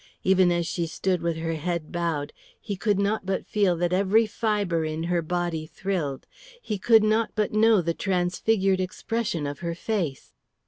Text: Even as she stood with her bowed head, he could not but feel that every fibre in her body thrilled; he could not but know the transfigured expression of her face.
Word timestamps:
Even 0.23 0.51
as 0.51 0.65
she 0.65 0.87
stood 0.87 1.21
with 1.21 1.37
her 1.37 1.53
bowed 1.79 2.31
head, 2.31 2.33
he 2.59 2.75
could 2.75 2.97
not 2.97 3.23
but 3.23 3.45
feel 3.45 3.77
that 3.77 3.93
every 3.93 4.25
fibre 4.25 4.83
in 4.83 5.03
her 5.03 5.21
body 5.21 5.67
thrilled; 5.67 6.25
he 6.59 6.79
could 6.79 7.03
not 7.03 7.29
but 7.35 7.53
know 7.53 7.81
the 7.83 7.93
transfigured 7.93 8.79
expression 8.79 9.45
of 9.45 9.59
her 9.59 9.75
face. 9.75 10.33